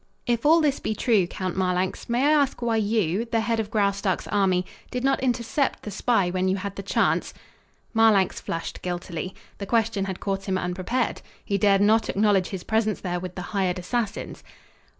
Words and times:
"If 0.25 0.47
all 0.47 0.61
this 0.61 0.79
be 0.79 0.95
true, 0.95 1.27
Count 1.27 1.55
Marlanx, 1.55 2.09
may 2.09 2.25
I 2.25 2.31
ask 2.31 2.63
why 2.63 2.77
you, 2.77 3.25
the 3.25 3.41
head 3.41 3.59
of 3.59 3.69
Graustark's 3.69 4.25
army, 4.29 4.65
did 4.89 5.03
not 5.03 5.21
intercept 5.21 5.83
the 5.83 5.91
spy 5.91 6.31
when 6.31 6.47
you 6.47 6.55
had 6.57 6.75
the 6.75 6.81
chance?" 6.81 7.35
Marlanx 7.93 8.39
flushed 8.41 8.81
guiltily. 8.81 9.35
The 9.59 9.67
question 9.67 10.05
had 10.05 10.19
caught 10.19 10.45
him 10.45 10.57
unprepared. 10.57 11.21
He 11.45 11.59
dared 11.59 11.81
not 11.81 12.09
acknowledge 12.09 12.47
his 12.47 12.63
presence 12.63 12.99
there 12.99 13.19
with 13.19 13.35
the 13.35 13.43
hired 13.53 13.77
assassins. 13.77 14.43